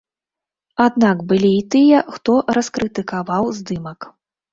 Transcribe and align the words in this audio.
Аднак 0.85 1.19
былі 1.31 1.51
і 1.57 1.59
тыя, 1.75 1.99
хто 2.15 2.37
раскрытыкаваў 2.57 3.43
здымак. 3.59 4.09